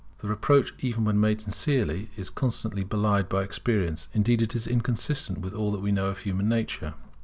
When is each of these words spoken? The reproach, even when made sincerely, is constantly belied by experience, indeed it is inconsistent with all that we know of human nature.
The 0.17 0.27
reproach, 0.27 0.73
even 0.79 1.05
when 1.05 1.19
made 1.19 1.41
sincerely, 1.41 2.09
is 2.17 2.31
constantly 2.31 2.83
belied 2.83 3.29
by 3.29 3.43
experience, 3.43 4.07
indeed 4.15 4.41
it 4.41 4.55
is 4.55 4.65
inconsistent 4.65 5.41
with 5.41 5.53
all 5.53 5.71
that 5.73 5.79
we 5.81 5.91
know 5.91 6.07
of 6.07 6.17
human 6.21 6.49
nature. 6.49 6.95